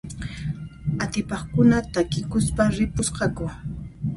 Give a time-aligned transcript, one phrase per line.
[1.03, 3.45] Atipaqkuna takikuspa ripusqaku.